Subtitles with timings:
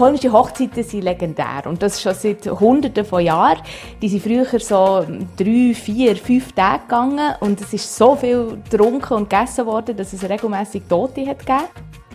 [0.00, 3.60] Polnische Hochzeiten sind legendär und das schon seit Hunderten von Jahren.
[4.00, 5.04] Die sind früher so
[5.36, 10.14] drei, vier, fünf Tage gegangen und es ist so viel getrunken und gegessen worden, dass
[10.14, 11.64] es regelmäßig Tote hat gegeben.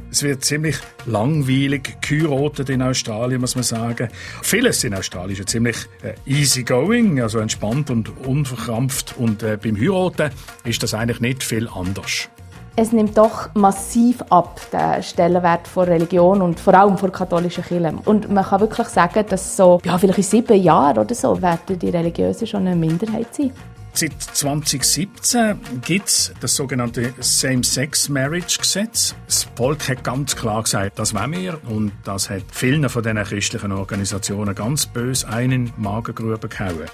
[0.10, 4.10] Es wird ziemlich langweilig geheiratet in Australien, muss man sagen.
[4.42, 9.14] Vieles in Australien ist ziemlich äh, easy going, also entspannt und unverkrampft.
[9.20, 10.32] Und äh, beim Heiraten
[10.64, 12.29] ist das eigentlich nicht viel anders.
[12.78, 17.93] Es nimmt doch massiv ab, der Stellenwert von Religion und vor allem von katholischen Kirche.
[18.04, 21.79] Und man kann wirklich sagen, dass so, ja, vielleicht in sieben Jahren oder so werden
[21.79, 23.51] die Religiösen schon eine Minderheit sein.
[23.93, 29.15] Seit 2017 gibt es das sogenannte Same-Sex-Marriage-Gesetz.
[29.26, 31.62] Das Volk hat ganz klar gesagt, das wollen wir.
[31.70, 36.89] Und das hat vielen von diesen christlichen Organisationen ganz böse einen Magengrube gehauen.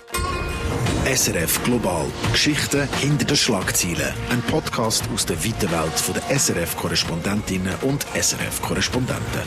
[0.92, 2.06] SRF Global.
[2.32, 4.14] Geschichten hinter den Schlagzeilen.
[4.30, 9.42] Ein Podcast aus der weiten Welt der SRF-Korrespondentinnen und SRF-Korrespondenten.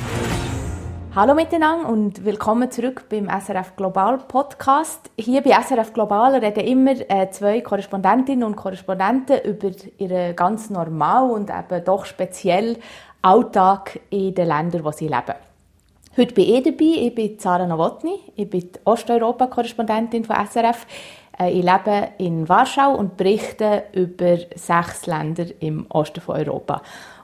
[1.14, 5.10] Hallo miteinander und willkommen zurück beim SRF Global Podcast.
[5.16, 11.30] Hier bei SRF Global reden immer äh, zwei Korrespondentinnen und Korrespondenten über ihren ganz normal
[11.30, 12.78] und eben doch speziell
[13.22, 15.34] Alltag in den Ländern, wo sie leben.
[16.16, 20.86] Heute bin ich dabei, ich bin Zara Nowotny, ich bin Osteuropa-Korrespondentin von SRF.
[21.38, 26.82] Äh, ich lebe in Warschau und berichte über sechs Länder im Osten von Europa.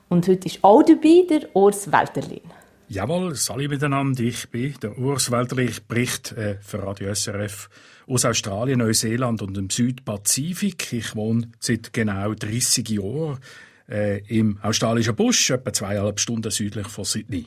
[0.09, 2.41] Und heute ist auch dabei der Urs Welterlin.
[2.89, 4.23] Jawohl, Sali miteinander.
[4.25, 5.69] Ich bin der Urs Welterlin.
[5.69, 7.69] Ich berichte äh, für Radio SRF
[8.09, 10.93] aus Australien, Neuseeland und dem Südpazifik.
[10.93, 13.39] Ich wohne seit genau 30 Jahren
[13.89, 17.47] äh, im australischen Busch, etwa zweieinhalb Stunden südlich von Sydney.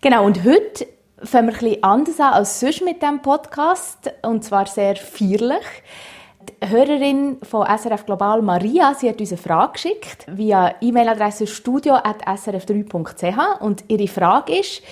[0.00, 0.86] Genau, und heute
[1.22, 5.64] fangen wir bisschen anders an als sonst mit diesem Podcast, und zwar sehr feierlich.
[6.62, 13.60] Die Hörerin von SRF Global, Maria, sie hat uns eine Frage geschickt via E-Mail-Adresse studio.srf3.ch
[13.60, 14.82] und ihre Frage ist,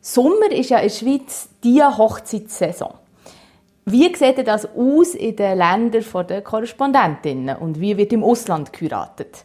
[0.00, 2.94] Sommer ist ja in der Schweiz die Hochzeitssaison.
[3.84, 9.44] Wie sieht das aus in den Ländern der Korrespondentinnen und wie wird im Ausland geheiratet?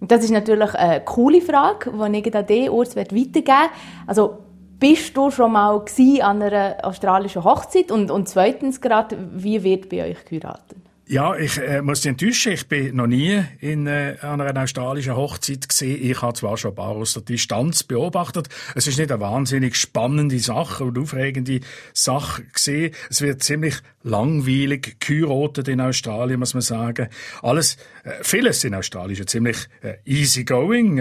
[0.00, 3.70] Das ist natürlich eine coole Frage, die ich an dich, Urs, weitergeben
[4.06, 4.38] Also,
[4.84, 5.82] bist du schon mal
[6.20, 7.90] an einer australischen Hochzeit?
[7.90, 10.83] Und, und zweitens gerade, wie wird bei euch geheiratet?
[11.06, 12.52] Ja, ich äh, muss dich enttäuschen.
[12.52, 15.98] Ich bin noch nie in äh, einer australischen Hochzeit gesehen.
[16.02, 18.48] Ich habe zwar schon ein paar aus der Distanz beobachtet.
[18.74, 21.60] Es ist nicht eine wahnsinnig spannende Sache und aufregende
[21.92, 22.94] Sache gesehen.
[23.10, 27.08] Es wird ziemlich langweilig geheiratet in Australien, muss man sagen.
[27.42, 30.46] Alles, äh, vieles in Australien ist ziemlich äh, easy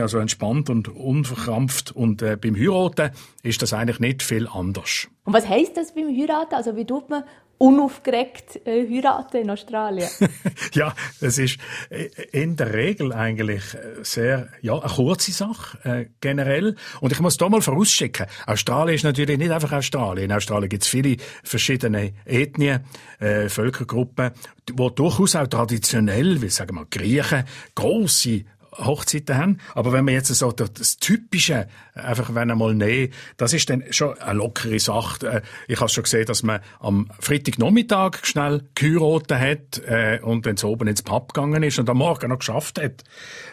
[0.02, 1.94] also entspannt und unverkrampft.
[1.94, 5.08] Und äh, beim Heiraten ist das eigentlich nicht viel anders.
[5.24, 6.56] Und was heißt das beim Heiraten?
[6.56, 7.24] Also wie tut man
[7.63, 10.09] unaufgeregt äh, heiraten in Australien?
[10.74, 11.59] ja, es ist
[11.90, 16.75] äh, in der Regel eigentlich äh, sehr, ja, eine kurze Sache, äh, generell.
[17.00, 20.25] Und ich muss da mal vorausschicken, Australien ist natürlich nicht einfach Australien.
[20.25, 22.81] In Australien gibt es viele verschiedene Ethnien,
[23.19, 24.31] äh, Völkergruppen,
[24.73, 28.44] wo durchaus auch traditionell, wie sagen wir, Griechen, große
[28.78, 29.57] Hochzeiten haben.
[29.73, 34.17] Aber wenn wir jetzt so das Typische einfach wenn einmal nehmen, das ist dann schon
[34.19, 35.28] eine lockere Sache.
[35.28, 40.57] Äh, ich habe schon gesehen, dass man am Freitagnachmittag schnell geheiratet hat äh, und dann
[40.57, 43.03] so oben ins Pub gegangen ist und am Morgen noch geschafft hat.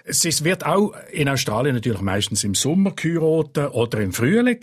[0.04, 4.60] Es wird auch in Australien natürlich meistens im Sommer geheiratet oder im Frühling.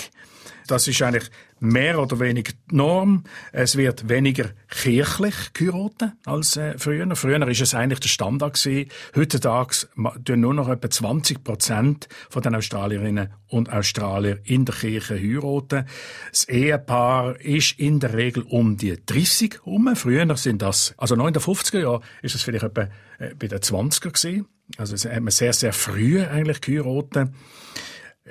[0.68, 1.30] Das ist eigentlich
[1.60, 3.24] mehr oder weniger die Norm.
[3.52, 7.16] Es wird weniger kirchlich geheiratet als äh, früher.
[7.16, 8.90] Früher ist es eigentlich der Standard gewesen.
[9.16, 9.88] Heutzutage
[10.26, 15.86] tun nur noch etwa 20 Prozent von den Australierinnen und Australier in der Kirche heiraten.
[16.32, 19.96] Das Ehepaar ist in der Regel um die 30 herum.
[19.96, 22.90] Früher sind das, also noch in den 50er Jahren ist es vielleicht etwa
[23.20, 24.48] äh, bei den 20er gewesen.
[24.78, 27.30] Also es hat man sehr, sehr früh eigentlich geheiratet.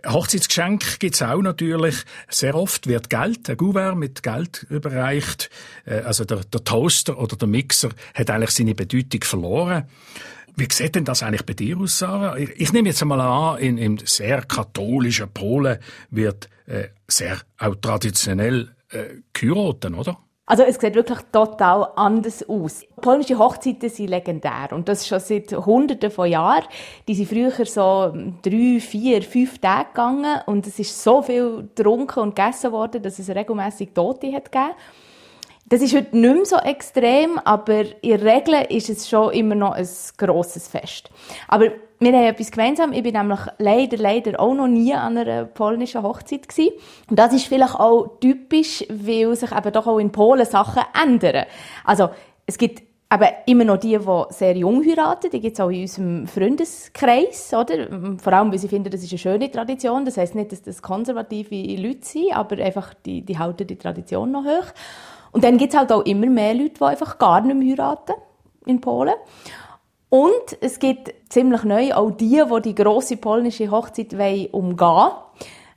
[0.04, 2.04] Hochzeitsgeschenk gibt's auch natürlich.
[2.28, 5.50] Sehr oft wird Geld, ein Gouverne mit Geld überreicht.
[5.84, 9.84] Äh, also der, der Toaster oder der Mixer hat eigentlich seine Bedeutung verloren.
[10.56, 12.36] Wie sieht denn das eigentlich bei dir aus, Sarah?
[12.36, 15.78] Ich, ich nehme jetzt einmal an, in, in sehr katholischen Polen
[16.10, 20.18] wird äh, sehr auch traditionell äh, geheiratet, oder?
[20.48, 22.84] Also es sieht wirklich total anders aus.
[23.00, 26.66] Polnische Hochzeiten sind legendär und das schon seit Hunderten von Jahren.
[27.08, 32.20] Die sind früher so drei, vier, fünf Tage gegangen und es ist so viel getrunken
[32.20, 34.74] und gegessen worden, dass es regelmäßig Tote hat gegeben.
[35.68, 39.56] Das ist heute nicht mehr so extrem, aber in der Regel ist es schon immer
[39.56, 41.10] noch ein grosses Fest.
[41.48, 42.92] Aber wir haben etwas gemeinsam.
[42.92, 46.72] Ich bin nämlich leider, leider auch noch nie an einer polnischen Hochzeit gewesen.
[47.08, 51.46] Und das ist vielleicht auch typisch, weil sich eben doch auch in Polen Sachen ändern.
[51.84, 52.10] Also,
[52.44, 55.82] es gibt aber immer noch die, die sehr jung heiraten, die gibt es auch in
[55.82, 57.88] unserem Freundeskreis, oder?
[58.18, 60.04] Vor allem, weil sie finden, das ist eine schöne Tradition.
[60.04, 64.32] Das heißt nicht, dass das konservative Leute sind, aber einfach, die, die halten die Tradition
[64.32, 64.72] noch hoch.
[65.30, 68.14] Und dann gibt es halt auch immer mehr Leute, die einfach gar nicht mehr heiraten
[68.66, 69.14] in Polen.
[70.08, 74.12] Und es gibt ziemlich neu auch die, die die grosse polnische Hochzeit
[74.52, 75.12] umgehen wollen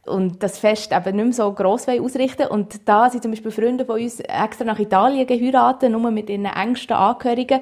[0.10, 3.86] und das Fest eben nicht mehr so gross ausrichten Und da sind zum Beispiel Freunde
[3.86, 7.62] von uns extra nach Italien geheiratet, nur mit ihren engsten Angehörigen.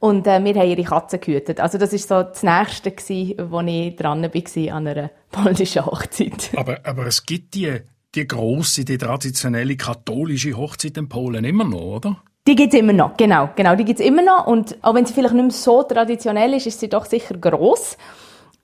[0.00, 1.60] Und äh, wir haben ihre Katzen gehütet.
[1.60, 6.50] Also das ist so das Nächste, gewesen, wo ich dran war an einer polnischen Hochzeit.
[6.56, 7.80] Aber, aber es gibt die,
[8.14, 12.22] die grosse, die traditionelle katholische Hochzeit in Polen immer noch, oder?
[12.46, 14.46] Die gibt's immer noch, genau, genau, die gibt's immer noch.
[14.46, 17.96] Und auch wenn sie vielleicht nicht mehr so traditionell ist, ist sie doch sicher gross.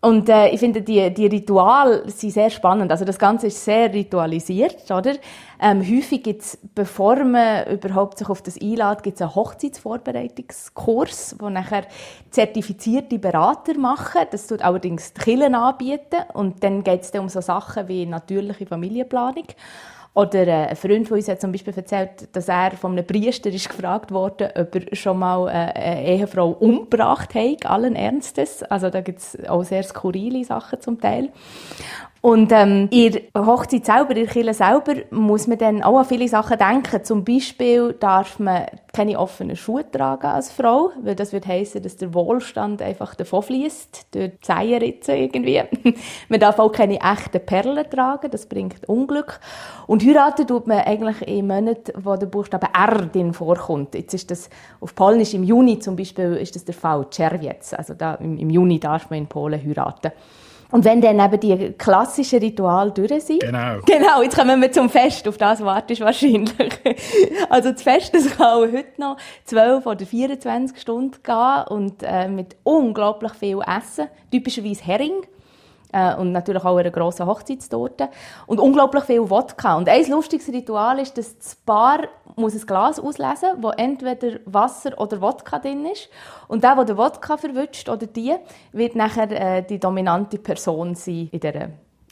[0.02, 2.90] Und äh, ich finde, die, die Rituale sind sehr spannend.
[2.90, 5.14] Also das Ganze ist sehr ritualisiert, oder?
[5.60, 11.84] Ähm, häufig gibt's, bevor man überhaupt sich auf das einlädt, gibt's einen Hochzeitsvorbereitungskurs, wo nachher
[12.30, 14.26] zertifizierte Berater machen.
[14.30, 16.22] Das tut allerdings die Kirchen anbieten.
[16.34, 19.46] Und dann geht's dann um so Sachen wie natürliche Familienplanung.
[20.12, 23.48] Oder äh, ein Freund von uns hat zum Beispiel erzählt, dass er von einem Priester
[23.50, 28.64] ist gefragt wurde, ob er schon mal äh, eine Ehefrau umgebracht hat, allen Ernstes.
[28.64, 31.30] Also da gibt es auch sehr skurrile Sachen zum Teil.
[32.22, 36.58] Und ähm, ihr Hochzeit selber, ihr Kirche selber, muss man dann auch an viele Sachen
[36.58, 37.02] denken.
[37.02, 41.96] Zum Beispiel darf man keine offenen Schuhe tragen als Frau, weil das würde heißen, dass
[41.96, 45.62] der Wohlstand einfach davon fließt durch die Zehenritzen irgendwie.
[46.28, 49.40] man darf auch keine echten Perlen tragen, das bringt Unglück.
[49.86, 53.94] Und heiraten tut man eigentlich in Monaten, wo der Buchstabe R drin vorkommt.
[53.94, 54.50] Jetzt ist das
[54.80, 57.72] auf Polnisch im Juni zum Beispiel ist das der Fall Czerwiec.
[57.72, 60.12] Also da im Juni darf man in Polen heiraten.
[60.70, 63.40] Und wenn dann eben die klassischen Rituale durch sind.
[63.40, 63.78] Genau.
[63.86, 65.26] Genau, jetzt kommen wir zum Fest.
[65.26, 66.54] Auf das wartest du wahrscheinlich.
[67.50, 72.28] Also das Fest, das kann auch heute noch 12 oder 24 Stunden gehen und äh,
[72.28, 74.06] mit unglaublich viel Essen.
[74.30, 75.26] Typischerweise Hering.
[75.92, 78.08] Äh, und natürlich auch eine grosse Hochzeitstorte.
[78.46, 79.76] Und unglaublich viel Wodka.
[79.76, 82.02] Und ein lustiges Ritual ist, dass das Paar
[82.36, 86.08] muss ein Glas auslesen, wo entweder Wasser oder Wodka drin ist.
[86.48, 88.34] Und der, der den Wodka verwünscht, oder die,
[88.72, 91.70] wird nachher äh, die dominante Person sein in dieser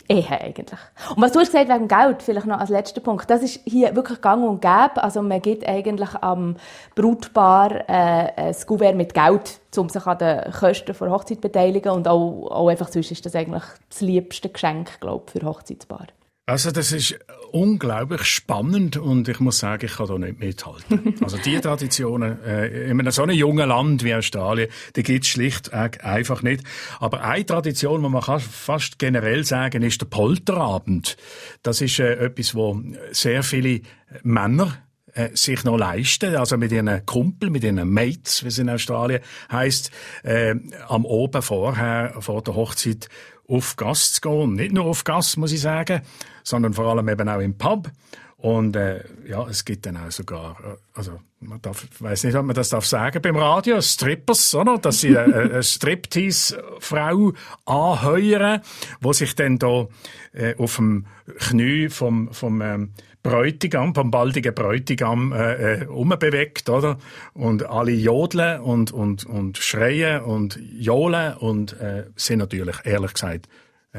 [0.09, 0.81] Ehe eigentlich.
[1.15, 3.95] Und was du hast gesagt wegen Geld, vielleicht noch als letzter Punkt, das ist hier
[3.95, 5.03] wirklich gang und gäbe.
[5.03, 6.57] Also man gibt eigentlich am
[6.95, 11.93] Brutpaar äh, ein Kuvert mit Geld, um sich an den Kosten der Hochzeit zu beteiligen
[11.93, 16.07] und auch, auch einfach sonst ist das eigentlich das liebste Geschenk, glaube ich, für Hochzeitspaar.
[16.49, 17.15] Also das ist
[17.53, 21.15] unglaublich spannend und ich muss sagen, ich kann da nicht mithalten.
[21.23, 25.31] Also die Traditionen äh, in einem so einem jungen Land wie Australien, die gibt es
[25.31, 26.65] schlicht einfach nicht.
[27.01, 31.19] Aber eine Tradition, die man kann fast generell sagen, ist der Polterabend.
[31.63, 32.81] Das ist äh, etwas, wo
[33.13, 33.83] sehr viele
[34.23, 34.79] Männer
[35.13, 39.21] äh, sich noch leisten, also mit ihren Kumpel, mit ihren Mates, wie es in Australien
[39.53, 39.91] heißt,
[40.23, 40.55] äh,
[40.89, 43.11] am Oben vorher, vor der Hochzeit
[43.49, 44.55] auf Gast zu gehen.
[44.55, 46.03] Nicht nur auf Gast, muss ich sagen,
[46.49, 47.91] sondern vor allem eben auch im Pub.
[48.39, 52.37] Und äh, ja, es gibt dann auch sogar, äh, also man darf, ich weiß nicht,
[52.37, 54.79] ob man das darf sagen beim Radio, Strippers, oder?
[54.79, 57.33] Dass sie eine, eine Striptease-Frau
[57.65, 58.61] anheuern,
[59.01, 59.89] wo sich dann da
[60.33, 61.07] äh, auf dem
[61.39, 62.93] Knie vom, vom ähm,
[63.25, 66.99] Bräutigam, vom baldigen Bräutigam äh, äh, umbewegt, oder?
[67.35, 73.49] Und alle jodeln und, und, und schreien und johlen und äh, sind natürlich, ehrlich gesagt,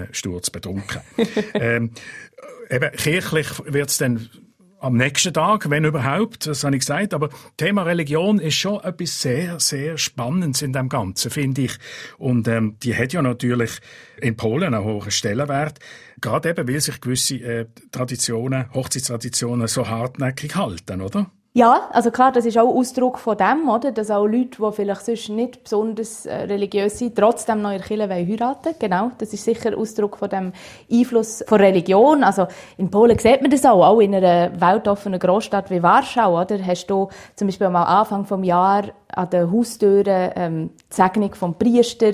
[0.03, 1.01] äh, sturzbetrunken.
[1.53, 1.91] ähm,
[2.69, 4.29] eben, kirchlich wird's dann
[4.79, 7.13] am nächsten Tag, wenn überhaupt, das habe ich gesagt.
[7.13, 11.77] Aber Thema Religion ist schon etwas sehr, sehr Spannendes in dem Ganzen, finde ich.
[12.17, 13.71] Und ähm, die hat ja natürlich
[14.21, 15.79] in Polen einen hohen Stellenwert,
[16.21, 21.29] gerade eben, weil sich gewisse äh, Traditionen, Hochzeitstraditionen so hartnäckig halten, oder?
[21.59, 23.91] Ja, also klar, das ist auch Ausdruck von dem, oder?
[23.91, 28.07] Dass auch Leute, die vielleicht sonst nicht besonders äh, religiös sind, trotzdem noch in Kirche
[28.07, 30.53] heiraten Genau, das ist sicher Ausdruck von dem
[30.89, 32.23] Einfluss von Religion.
[32.23, 32.47] Also
[32.77, 36.65] in Polen sieht man das auch, auch in einer weltoffenen Großstadt wie Warschau, oder?
[36.65, 41.55] Hast du zum Beispiel am Anfang vom Jahr an den Haustüren ähm, die Segnung vom
[41.55, 42.13] Priester.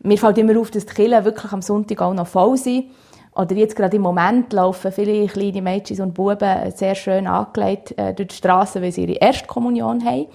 [0.00, 2.86] Mir fällt immer auf, dass die Kirchen wirklich am Sonntag auch noch voll sind.
[3.34, 8.12] Oder jetzt gerade im Moment laufen viele kleine Mädchen und Buben sehr schön angelegt äh,
[8.12, 10.26] durch die Straße, weil sie ihre Erstkommunion haben.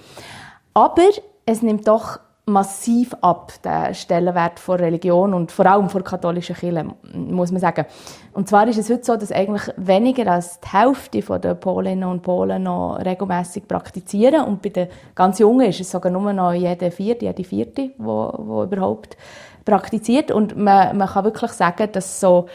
[0.72, 1.02] Aber
[1.44, 6.86] es nimmt doch massiv ab, der Stellenwert von Religion und vor allem von katholischen Kirche,
[7.12, 7.86] muss man sagen.
[8.32, 12.22] Und zwar ist es heute so, dass eigentlich weniger als die Hälfte der Polinnen und
[12.22, 14.86] Polen noch regelmäßig praktizieren und bei den
[15.16, 19.16] ganz Jungen ist es sogar nur noch jede vierte, jede vierte, wo überhaupt
[19.64, 22.46] praktiziert und man, man kann wirklich sagen, dass so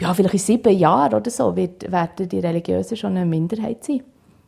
[0.00, 4.02] ja, vielleicht in sieben Jahren oder so wird, werden die Religiösen schon eine Minderheit sein.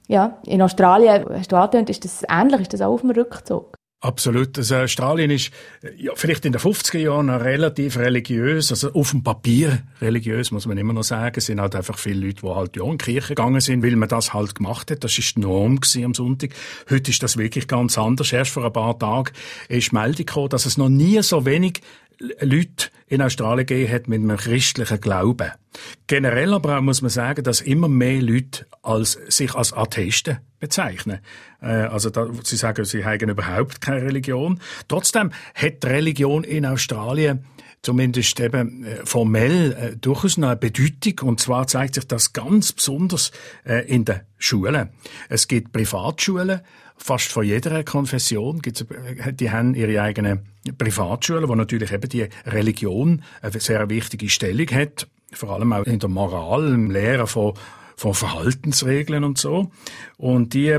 [0.08, 3.76] Ja, in Australien, hast du angetönt, ist das ähnlich, ist das auch auf dem Rückzug?
[4.04, 4.58] Absolut.
[4.58, 5.50] Also Australien ist
[5.96, 10.76] ja, vielleicht in den 50er Jahren relativ religiös, also auf dem Papier religiös, muss man
[10.76, 11.36] immer noch sagen.
[11.38, 13.96] Es sind halt einfach viele Leute, die halt ja in die Kirche gegangen sind, weil
[13.96, 15.04] man das halt gemacht hat.
[15.04, 16.50] Das ist die Norm am Sonntag.
[16.90, 18.30] Heute ist das wirklich ganz anders.
[18.30, 19.32] Erst vor ein paar Tagen
[19.70, 21.80] ist Meldung gekommen, dass es noch nie so wenig
[22.40, 25.52] Leute in Australien gegeben hat mit einem christlichen Glauben.
[26.07, 31.21] Generell aber muss man sagen, dass immer mehr Leute als, sich als Atheisten bezeichnen.
[31.61, 34.61] Äh, also da, sie sagen, sie haben überhaupt keine Religion.
[34.88, 37.45] Trotzdem hat die Religion in Australien
[37.85, 41.29] zumindest eben äh, formell äh, durchaus eine Bedeutung.
[41.29, 43.31] Und zwar zeigt sich das ganz besonders
[43.64, 44.88] äh, in den Schulen.
[45.29, 46.61] Es gibt Privatschulen,
[46.97, 48.85] fast von jeder Konfession gibt's,
[49.33, 50.47] die haben ihre eigenen
[50.79, 55.99] Privatschulen, wo natürlich eben die Religion eine sehr wichtige Stellung hat, vor allem auch in
[55.99, 57.55] der Moral, im Lehren von,
[57.97, 59.71] von Verhaltensregeln und so.
[60.17, 60.79] Und die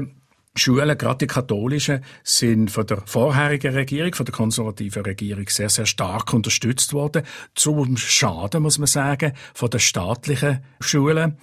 [0.58, 5.86] Schulen, gerade die katholischen, sind von der vorherigen Regierung, von der konservativen Regierung sehr, sehr
[5.86, 7.24] stark unterstützt worden.
[7.56, 11.38] Zum Schaden, muss man sagen, von den staatlichen Schulen,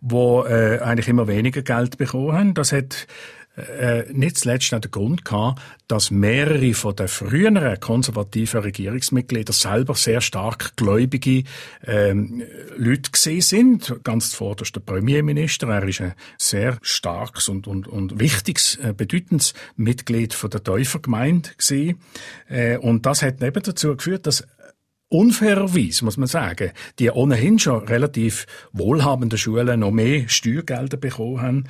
[0.00, 2.54] wo äh, eigentlich immer weniger Geld bekommen haben.
[2.54, 3.06] Das hat
[3.56, 9.94] äh, nicht zuletzt auch der Grund gehabt, dass mehrere von den früheren konservativen Regierungsmitgliedern selber
[9.94, 11.44] sehr stark gläubige
[11.84, 12.42] ähm,
[12.76, 13.94] Leute gesehen sind.
[14.04, 15.68] Ganz zuvorderst der Premierminister.
[15.68, 21.50] Er ist ein sehr starkes und, und, und wichtiges, äh, bedeutendes Mitglied von der Täufergemeinde
[21.56, 21.98] gesehen.
[22.48, 24.46] Äh, und das hat eben dazu geführt, dass
[25.12, 31.64] unfairerweise, muss man sagen, die ohnehin schon relativ wohlhabenden Schulen noch mehr Steuergelder bekommen haben.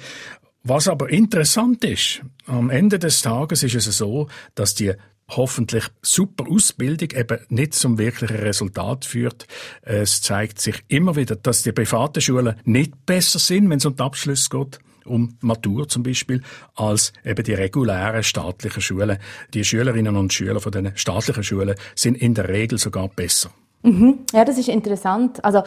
[0.64, 4.92] Was aber interessant ist, am Ende des Tages ist es so, dass die
[5.28, 9.46] hoffentlich super Ausbildung eben nicht zum wirklichen Resultat führt.
[9.82, 13.96] Es zeigt sich immer wieder, dass die privaten Schulen nicht besser sind, wenn es um
[13.96, 16.42] den Abschluss geht um Matur zum Beispiel,
[16.76, 19.18] als eben die regulären staatlichen Schulen.
[19.52, 23.50] Die Schülerinnen und Schüler von den staatlichen Schulen sind in der Regel sogar besser.
[23.82, 24.20] Mhm.
[24.32, 25.44] Ja, das ist interessant.
[25.44, 25.64] Also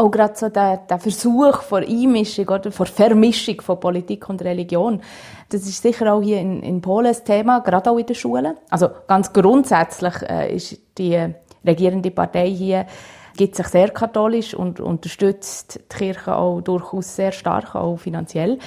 [0.00, 5.00] auch gerade so der, der Versuch vor Einmischung oder vor Vermischung von Politik und Religion.
[5.48, 8.56] Das ist sicher auch hier in, in Polen ein Thema, gerade auch in den Schulen.
[8.70, 11.18] Also ganz grundsätzlich äh, ist die
[11.64, 12.86] regierende Partei hier
[13.36, 18.58] gibt sich sehr katholisch und unterstützt die Kirche auch durchaus sehr stark, auch finanziell.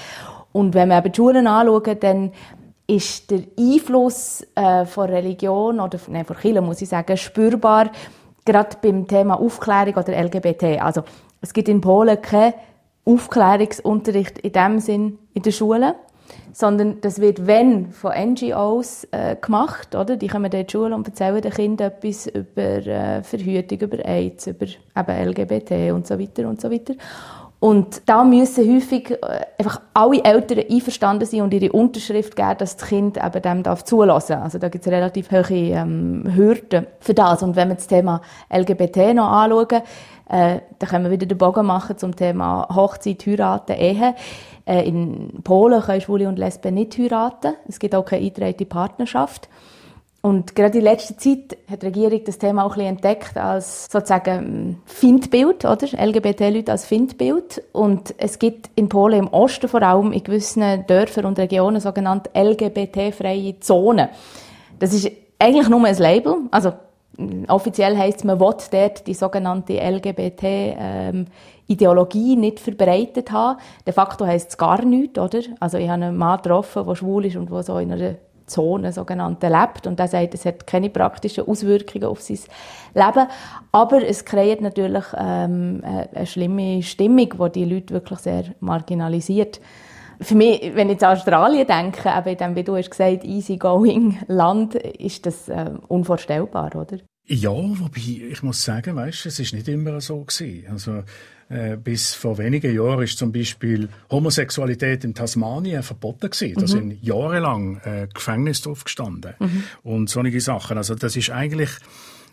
[0.52, 2.32] Und wenn wir eben die Schulen anschauen, dann
[2.88, 7.92] ist der Einfluss äh, von Religion oder nein, von Kirche, muss ich sagen, spürbar
[8.46, 10.82] gerade beim Thema Aufklärung oder LGBT.
[10.82, 11.04] Also
[11.42, 12.54] es gibt in Polen keinen
[13.06, 15.96] Aufklärungsunterricht in dem Sinn in der Schule,
[16.54, 20.16] sondern das wird wenn von NGOs äh, gemacht, oder?
[20.16, 24.48] Die kommen in die Schule und erzählen den Kindern etwas über äh, Verhütung, über AIDS,
[24.48, 26.94] über eben LGBT und so weiter und so weiter.
[27.64, 32.76] Und da müssen häufig äh, einfach alle Eltern einverstanden sein und ihre Unterschrift geben, dass
[32.76, 34.34] das Kind eben dem darf zulassen.
[34.34, 37.42] Also da gibt es relativ hohe ähm, Hürden für das.
[37.42, 38.22] Und wenn wir das Thema
[38.54, 39.82] LGBT noch anschauen,
[40.30, 44.14] äh, dann können wir wieder den Bogen machen zum Thema Hochzeit, Heiraten, Ehe.
[44.66, 47.54] Äh, in Polen können Schwule und Lesben nicht heiraten.
[47.70, 49.48] Es gibt auch keine eingetragene Partnerschaft.
[50.26, 53.90] Und gerade in letzter Zeit hat die Regierung das Thema auch ein bisschen entdeckt als
[53.92, 55.86] sozusagen Findbild, oder?
[55.86, 57.62] LGBT-Leute als Findbild.
[57.74, 62.30] Und es gibt in Polen im Osten vor allem in gewissen Dörfern und Regionen sogenannte
[62.42, 64.08] LGBT-freie Zonen.
[64.80, 66.38] Das ist eigentlich nur ein Label.
[66.52, 66.72] Also,
[67.50, 73.60] offiziell heißt es, man will dort die sogenannte LGBT-Ideologie ähm, nicht verbreitet haben.
[73.86, 75.42] De facto heißt es gar nichts, oder?
[75.60, 78.16] Also, ich habe einen Mann getroffen, der schwul ist und der so in einer
[78.48, 82.40] Zone sogenannte lebt und er sagt, es hat keine praktischen Auswirkungen auf sein
[82.94, 83.28] Leben,
[83.72, 89.60] aber es kreiert natürlich ähm, eine schlimme Stimmung, die die Leute wirklich sehr marginalisiert.
[90.22, 94.76] Für mich, wenn ich an Australien denke, eben in wie du hast gesagt, easygoing Land,
[94.76, 96.98] ist das äh, unvorstellbar, oder?
[97.26, 100.68] Ja, wobei ich muss sagen, weißt, es ist nicht immer so gewesen.
[100.70, 101.04] Also
[101.84, 106.56] bis vor wenigen Jahren ist zum Beispiel Homosexualität in Tasmanien verboten gewesen.
[106.56, 106.68] Da mhm.
[106.68, 109.64] sind jahrelang äh, Gefängnis drauf gestanden mhm.
[109.84, 110.78] und solche Sachen.
[110.78, 111.70] Also das ist eigentlich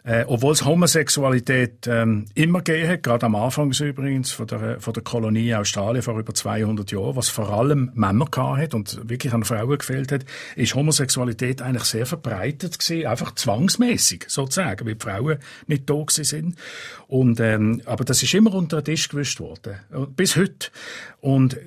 [0.04, 4.94] äh, Obwohl es Homosexualität ähm, immer gegeben hat, gerade am Anfang übrigens von der, von
[4.94, 9.44] der Kolonie Australien vor über 200 Jahren, was vor allem Männer hat und wirklich an
[9.44, 10.24] Frauen gefehlt hat,
[10.56, 16.56] ist Homosexualität eigentlich sehr verbreitet gewesen, einfach zwangsmäßig sozusagen, weil die Frauen nicht da sind.
[17.06, 19.74] Und, ähm, aber das ist immer unter den Tisch gewischt worden,
[20.16, 20.68] bis heute.
[21.20, 21.58] Und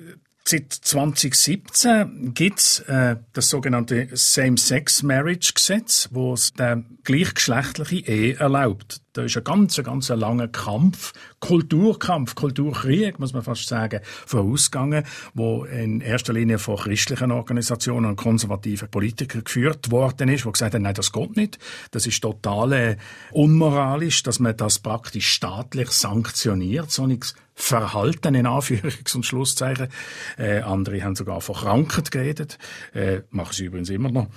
[0.46, 9.00] Seit 2017 gibt's äh, das sogenannte Same-Sex-Marriage-Gesetz, wo es die gleichgeschlechtliche Ehe erlaubt.
[9.14, 15.64] Da ist ein ganz, ganz langer Kampf, Kulturkampf, Kulturkrieg, muss man fast sagen, vorausgegangen, wo
[15.64, 20.82] in erster Linie von christlichen Organisationen und konservativen Politikern geführt worden ist, wo gesagt haben,
[20.82, 21.58] nein, das geht nicht.
[21.90, 22.96] Das ist total äh,
[23.30, 29.88] unmoralisch, dass man das praktisch staatlich sanktioniert, so nichts Verhalten in Anführungs- und Schlusszeichen.
[30.36, 32.58] Äh, andere haben sogar von Krankheit geredet,
[32.92, 34.28] äh, machen sie übrigens immer noch.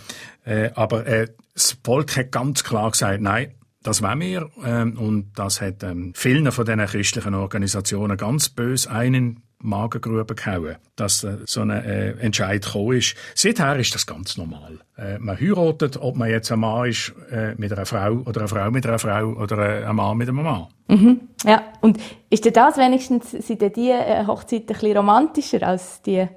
[0.46, 4.50] Äh, aber äh, das Volk hat ganz klar gesagt, nein, das wollen wir.
[4.64, 10.76] Ähm, und das hat ähm, vielen von diesen christlichen Organisationen ganz bös einen Magengrube gehauen,
[10.96, 13.16] dass äh, so ein äh, Entscheid gekommen ist.
[13.36, 14.80] Seither ist das ganz normal.
[14.98, 18.48] Äh, man heiratet, ob man jetzt ein Mann ist äh, mit einer Frau oder eine
[18.48, 20.68] Frau mit einer Frau oder äh, ein Mann mit einem Mann.
[20.88, 21.22] Mhm.
[21.44, 22.00] Ja, und
[22.30, 26.28] ist denn das wenigstens, sind denn die äh, Hochzeiten ein bisschen romantischer als die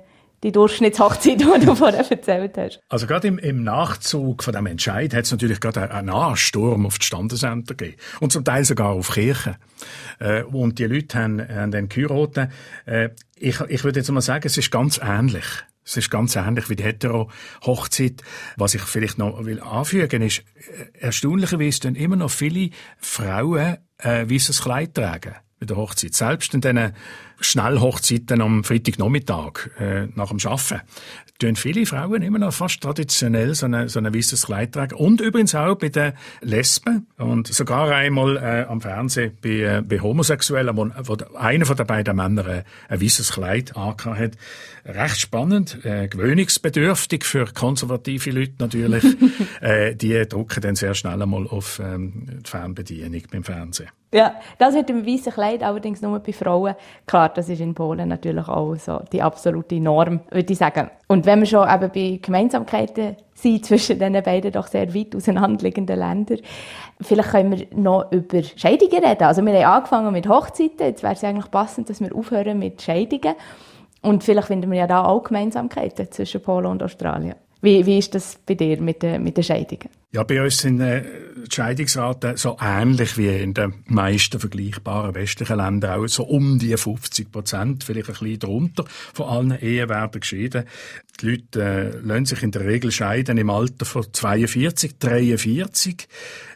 [0.42, 2.80] die Durchschnittshochzeit, die du vorher erzählt hast.
[2.88, 6.98] Also gerade im, im Nachzug von dem Entscheid hat es natürlich gerade einen Ansturm auf
[6.98, 8.00] die Standesämter gegeben.
[8.20, 9.56] Und zum Teil sogar auf Kirchen.
[10.18, 12.50] Äh, und die Leute haben, haben dann geheiratet.
[12.86, 15.44] Äh, ich, ich würde jetzt mal sagen, es ist ganz ähnlich.
[15.84, 18.22] Es ist ganz ähnlich wie die Hetero-Hochzeit.
[18.56, 24.28] Was ich vielleicht noch will anfügen ist, äh, erstaunlicherweise dann immer noch viele Frauen äh,
[24.30, 26.14] weißes Kleid tragen bei der Hochzeit.
[26.14, 26.92] Selbst in diesen
[27.40, 30.80] Schnellhochzeiten am Freitagnachmittag äh, nach dem Arbeiten
[31.40, 34.94] tun viele Frauen immer noch fast traditionell so ein so eine weißes Kleid tragen.
[34.94, 40.00] Und übrigens auch bei den Lesben und sogar einmal äh, am Fernsehen bei, äh, bei
[40.00, 44.32] Homosexuellen, wo, wo einer von den beiden Männern äh, ein weißes Kleid angehabt hat.
[44.84, 49.04] Recht spannend, äh, gewöhnungsbedürftig für konservative Leute natürlich.
[49.60, 53.90] äh, die drucken dann sehr schnell einmal auf ähm, die Fernbedienung beim Fernsehen.
[54.12, 56.74] Ja, das mit dem weißen Kleid allerdings nur bei Frauen.
[57.06, 60.90] Klar, das ist in Polen natürlich auch so die absolute Norm, würde ich sagen.
[61.08, 65.98] Und wenn wir schon eben bei Gemeinsamkeiten sind zwischen diesen beiden doch sehr weit auseinanderliegenden
[65.98, 66.38] Ländern,
[67.00, 69.24] vielleicht können wir noch über Scheidungen reden.
[69.24, 72.82] Also wir haben angefangen mit Hochzeiten, jetzt wäre es eigentlich passend, dass wir aufhören mit
[72.82, 73.34] Scheidungen.
[74.02, 77.34] Und vielleicht finden wir ja da auch Gemeinsamkeiten zwischen Polen und Australien.
[77.62, 79.88] Wie, wie ist das bei dir mit den, mit den Scheidungen?
[80.12, 81.04] Ja, bei uns sind äh,
[81.46, 86.76] die Scheidungsraten so ähnlich wie in den meisten vergleichbaren westlichen Ländern, auch so um die
[86.76, 90.64] 50 Prozent, vielleicht ein bisschen drunter von allen Ehen werden geschieden.
[91.20, 96.08] Die Leute äh, lassen sich in der Regel scheiden im Alter von 42, 43,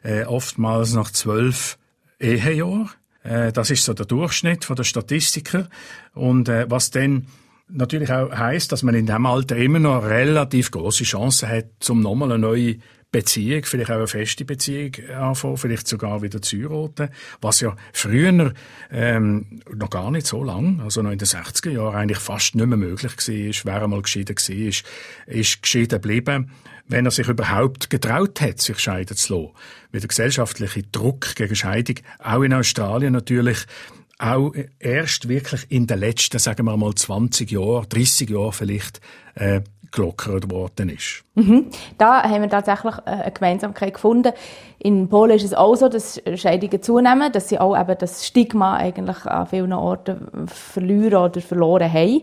[0.02, 1.78] äh, oftmals nach zwölf
[2.18, 2.90] Ehejahren.
[3.22, 5.68] Äh, das ist so der Durchschnitt von der Statistiker.
[6.14, 7.26] Und äh, was denn
[7.68, 12.00] natürlich auch heißt, dass man in diesem Alter immer noch relativ große Chancen hat, zum
[12.00, 12.76] nochmal eine neue
[13.14, 18.52] Beziehung, vielleicht auch eine feste Beziehung anfangen, vielleicht sogar wieder zu heiraten, was ja früher
[18.90, 22.66] ähm, noch gar nicht so lang, also noch in den 60er Jahren eigentlich fast nicht
[22.66, 23.72] mehr möglich war.
[23.72, 24.82] Wer einmal geschieden war, ist,
[25.26, 26.50] ist geschieden geblieben,
[26.88, 29.54] wenn er sich überhaupt getraut hat, sich scheiden zu lassen.
[29.92, 33.64] Weil der gesellschaftliche Druck gegen Scheidung, auch in Australien natürlich,
[34.18, 39.00] auch erst wirklich in den letzten, sagen wir mal, 20 Jahren, 30 Jahren vielleicht,
[39.34, 39.60] äh,
[39.94, 41.24] gelockert worden ist.
[41.34, 41.66] Mhm.
[41.98, 44.32] Da haben wir tatsächlich äh, eine Gemeinsamkeit gefunden.
[44.78, 48.76] In Polen ist es auch so, dass Scheidungen zunehmen, dass sie auch eben das Stigma
[48.76, 52.22] eigentlich an vielen Orten verlieren oder verloren haben.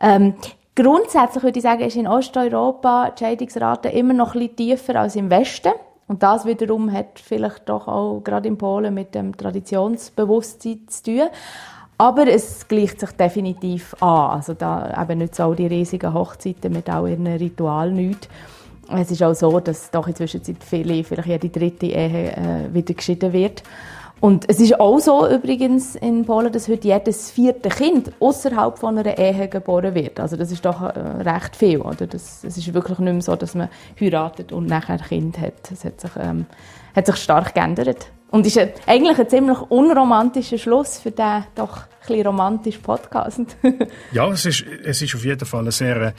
[0.00, 0.34] Ähm,
[0.74, 5.16] grundsätzlich würde ich sagen, ist in Osteuropa die Scheidungsrate immer noch ein bisschen tiefer als
[5.16, 5.72] im Westen.
[6.10, 11.28] Und das wiederum hat vielleicht doch auch gerade in Polen mit dem Traditionsbewusstsein zu tun.
[11.98, 14.32] Aber es gleicht sich definitiv an.
[14.32, 18.28] Also da eben nicht so die riesigen Hochzeiten mit auch ihren Ritual nicht.
[18.92, 22.74] Es ist auch so, dass doch in der Zwischenzeit viele, vielleicht jede dritte Ehe äh,
[22.74, 23.62] wieder geschieden wird.
[24.20, 28.98] Und es ist auch so übrigens in Polen, dass heute jedes vierte Kind außerhalb von
[28.98, 30.20] einer Ehe geboren wird.
[30.20, 31.80] Also das ist doch äh, recht viel.
[31.80, 32.06] Oder?
[32.06, 35.70] Das, es ist wirklich nicht mehr so, dass man heiratet und nachher ein Kind hat.
[35.70, 36.44] Das hat sich, ähm,
[36.94, 38.08] hat sich stark geändert.
[38.30, 43.40] Und ist eigentlich ein ziemlich unromantischer Schluss für diesen doch ein bisschen romantischen Podcast.
[44.12, 46.14] ja, es ist, es ist auf jeden Fall ein sehr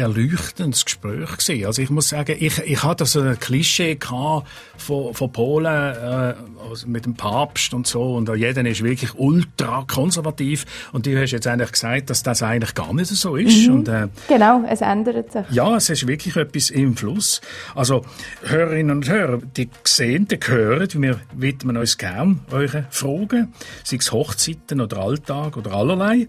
[0.00, 1.66] erleuchtendes Gespräch gewesen.
[1.66, 6.34] Also ich muss sagen, ich, ich hatte so ein Klischee von, von Polen äh,
[6.68, 11.32] also mit dem Papst und so und jeder ist wirklich ultra konservativ und du hast
[11.32, 13.68] jetzt eigentlich gesagt, dass das eigentlich gar nicht so ist.
[13.68, 13.74] Mhm.
[13.74, 15.44] Und, äh, genau, es ändert sich.
[15.50, 17.40] Ja, es ist wirklich etwas im Fluss.
[17.74, 18.04] Also
[18.44, 23.52] Hörerinnen und Hörer, die sehen, die hören, wir widmen uns gern euren Fragen,
[23.84, 26.28] sei es Hochzeiten oder Alltag oder allerlei.